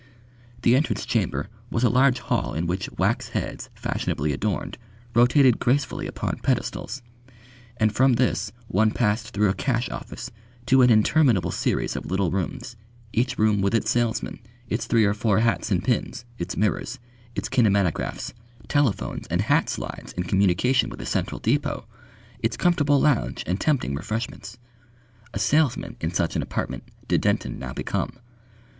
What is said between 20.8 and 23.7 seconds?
with the central depôt, its comfortable lounge and